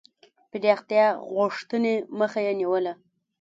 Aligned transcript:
پراختیا 0.51 1.05
غوښتني 1.33 1.95
مخه 2.19 2.39
یې 2.45 2.53
نیوله. 2.59 2.93